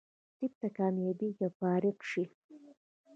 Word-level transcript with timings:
طب 0.37 0.51
ته 0.59 0.67
کامیابېږي 0.77 1.41
او 1.47 1.51
فارغه 1.59 2.03
شي. 2.11 2.23